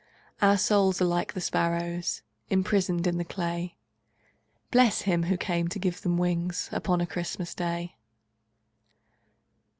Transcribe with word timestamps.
Our 0.41 0.57
souls 0.57 0.99
are 0.99 1.05
like 1.05 1.33
the 1.33 1.39
sparrows 1.41 2.23
Imprisoned 2.49 3.05
in 3.05 3.19
the 3.19 3.23
clay, 3.23 3.77
Bless 4.71 5.01
Him 5.01 5.21
who 5.25 5.37
came 5.37 5.67
to 5.67 5.77
give 5.77 6.01
them 6.01 6.17
wings 6.17 6.69
Upon 6.71 7.01
a 7.01 7.05
Christmas 7.05 7.53
Day! 7.53 7.97